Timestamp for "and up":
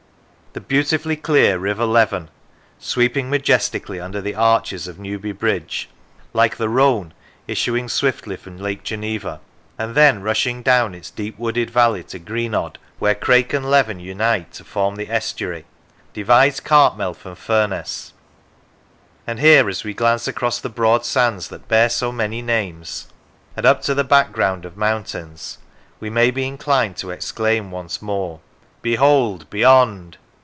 23.55-23.81